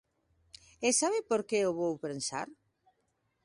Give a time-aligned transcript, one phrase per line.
[0.87, 2.47] ¿E sabe por que o vou pensar?